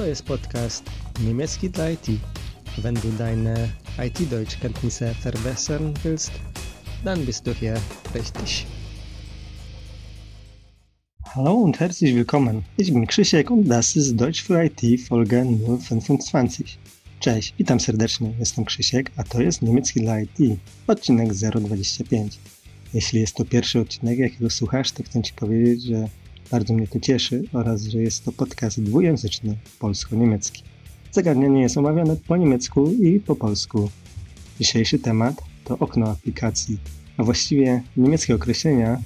[0.00, 0.84] To jest podcast
[1.24, 2.06] niemiecki dla IT.
[2.78, 3.68] Wenn du deine
[3.98, 6.30] IT-Deutsch-Kenntnisse verbessern willst,
[7.04, 7.74] dann bist du hier
[8.14, 8.66] richtig.
[11.24, 12.64] Hallo und herzlich willkommen.
[12.78, 16.78] Ich bin Krzysiek und das ist Deutsch für IT Folge 025.
[17.20, 20.38] Cześć, witam serdecznie, jestem Krzysiek, a to jest niemiecki dla IT,
[20.86, 22.38] odcinek 025.
[22.94, 26.08] Jeśli jest to pierwszy odcinek, jakiego słuchasz, to chcę Ci powiedzieć, że
[26.50, 30.62] bardzo mnie to cieszy oraz, że jest to podcast dwujęzyczny, polsko-niemiecki.
[31.12, 33.90] Zagadnienie jest omawiane po niemiecku i po polsku.
[34.60, 36.78] Dzisiejszy temat to okno aplikacji,
[37.16, 39.02] a właściwie niemieckie określenia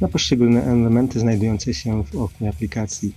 [0.00, 3.14] na poszczególne elementy znajdujące się w oknie aplikacji.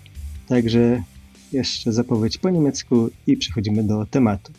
[0.47, 1.03] Także
[1.51, 4.53] jeszcze zapowiedź po niemiecku i przechodzimy do tematu.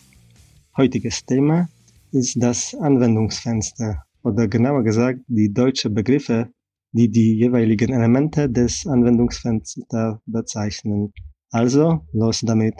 [0.76, 1.66] Heutiges Thema
[2.12, 6.46] ist das Anwendungsfenster oder genauer gesagt die deutsche Begriffe
[6.92, 11.12] die die jeweiligen Elemente des Anwendungsfensters bezeichnen.
[11.52, 12.74] Also, los damit!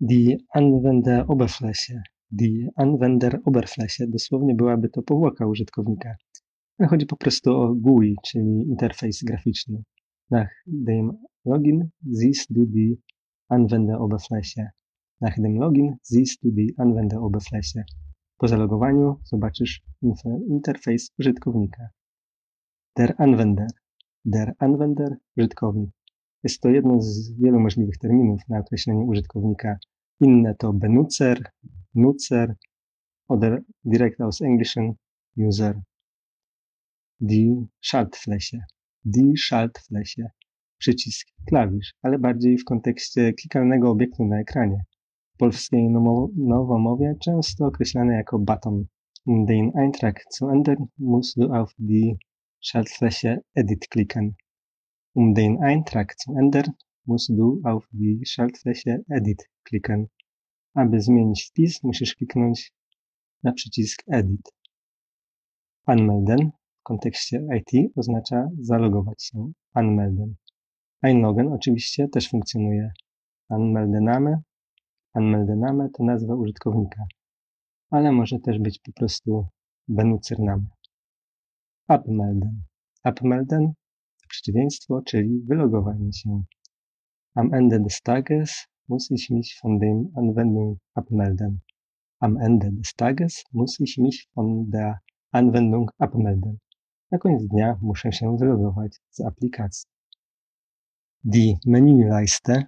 [0.00, 2.02] Die Anwenderoberfläche.
[2.30, 6.16] Die Anwenderoberfläche dosłownie byłaby to powłoka użytkownika.
[6.88, 9.82] Chodzi po prostu o GUI, czyli interfejs graficzny.
[10.30, 11.12] Nach dem
[11.44, 12.96] Login siehst du die
[13.48, 14.70] Anwenderoberfläche.
[15.20, 17.84] Nach dem Login siehst du die Anwenderoberfläche.
[18.38, 19.82] Po zalogowaniu zobaczysz
[20.48, 21.90] interfejs użytkownika.
[22.96, 23.70] Der Anwender.
[24.24, 25.90] Der Anwender, użytkownik.
[26.42, 29.78] Jest to jedno z wielu możliwych terminów na określenie użytkownika.
[30.20, 31.50] Inne to Benutzer,
[31.94, 32.54] Nutzer
[33.28, 34.94] oder direkt aus Englischen
[35.36, 35.80] User.
[37.20, 38.58] Die Schaltfläche.
[39.04, 40.30] Die Schaltfläche.
[40.78, 44.84] Przycisk, klawisz, ale bardziej w kontekście klikalnego obiektu na ekranie
[45.38, 45.90] polskiej
[46.36, 48.86] nowomowie często określane jako button.
[49.26, 52.18] Um den Eintrag zu ändern, musst du auf die
[52.60, 54.36] Schaltfläche Edit klicken.
[55.14, 56.72] Um den Eintrag zu ändern,
[57.06, 60.08] musst du auf die Schaltfläche Edit klicken.
[60.74, 62.72] Aby zmienić wpis, musisz kliknąć
[63.42, 64.52] na przycisk Edit.
[65.86, 66.50] Anmelden
[66.80, 69.52] w kontekście IT oznacza zalogować się.
[69.74, 70.34] Anmelden.
[71.02, 72.92] Einloggen oczywiście też funkcjonuje.
[73.48, 74.42] Anmeldename
[75.18, 77.02] Anmeldename to nazwa użytkownika,
[77.90, 79.46] ale może też być po prostu
[79.88, 80.66] Benutzername.
[81.88, 82.62] Abmelden.
[83.02, 83.72] Abmelden
[84.28, 86.42] przeciwieństwo, czyli wylogowanie się.
[87.34, 91.58] Am Ende des Tages muss ich mich von dem Anwendung abmelden.
[92.20, 94.98] Am Ende des Tages muss ich mich von der
[95.32, 96.58] Anwendung abmelden.
[97.10, 99.90] Na koniec dnia muszę się wylogować z aplikacji.
[101.24, 102.62] Die Menüleiste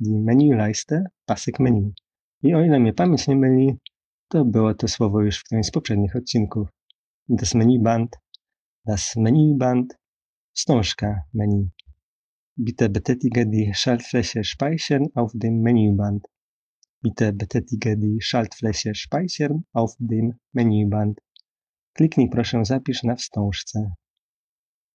[0.00, 1.92] die Menüleiste, pasek menu.
[2.42, 3.78] I o ile mnie pamięć nie myli,
[4.28, 6.68] to było to słowo już w którymś z poprzednich odcinków.
[7.28, 8.08] Das Menüband,
[8.86, 9.98] das Menüband,
[10.52, 11.70] wstążka menu.
[12.58, 16.28] Bitte betätige die Schaltfläche Speichern auf dem Menüband.
[17.02, 21.20] Bitte betätige die Schaltfläche Speichern auf dem Menüband.
[21.92, 23.92] Kliknij proszę zapisz na wstążce.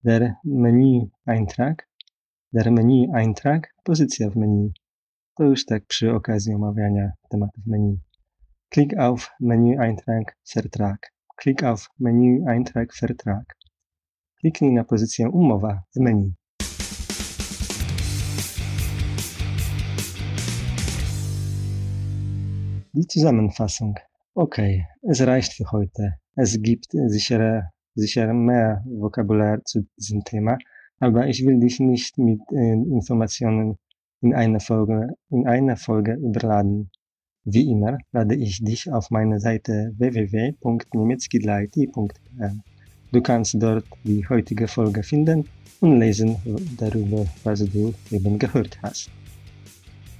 [0.04, 1.90] Der Menü-Eintrag.
[2.54, 4.74] Der Menü-Eintrag, pozycja w menu.
[5.38, 8.00] To już tak przy okazji omawiania tematów menu.
[8.70, 11.14] Klick auf Menü Eintrag Vertrag.
[11.36, 13.56] Klick auf Menü Eintrag Vertrag.
[14.40, 16.34] Kliknij na pozycję umowa w menu.
[22.94, 23.96] Die Zusammenfassung.
[24.36, 26.14] Okay, es reicht für heute.
[26.36, 30.58] Es gibt sicher, sicher mehr Vokabular zu diesem Thema,
[31.00, 33.78] aber ich will dich nicht mit äh, Informationen
[34.26, 36.90] in einer Folge, in einer Folge überladen.
[37.44, 42.60] Wie immer lade ich dich auf meine Seite www.niemiecki.it.pl.
[43.12, 45.48] Du kannst dort die heutige Folge finden
[45.80, 46.38] und lesen
[46.80, 49.12] darüber, was du eben gehört hast.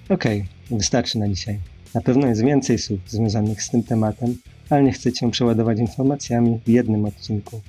[0.10, 1.60] Okej, okay, wystarczy na dzisiaj.
[1.94, 4.38] Na pewno jest więcej słów związanych z tym tematem,
[4.70, 7.62] ale nie chcę Cię przeładować informacjami w jednym odcinku.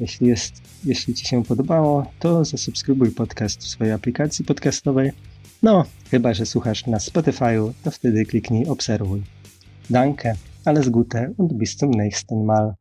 [0.00, 5.12] Jeśli, jest, jeśli Ci się podobało, to zasubskrybuj podcast w swojej aplikacji podcastowej.
[5.64, 9.22] No, chyba że słuchasz na Spotify'u, to wtedy kliknij obserwuj.
[9.90, 10.34] Danke,
[10.64, 12.74] alles Gute und bis zum nächsten Mal.